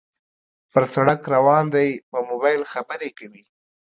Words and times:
پر 0.71 0.83
سړک 0.93 1.21
روان 1.35 1.65
دى 1.75 1.87
په 2.09 2.17
موبایل 2.29 2.61
خبرې 2.73 3.09
کوي 3.19 3.43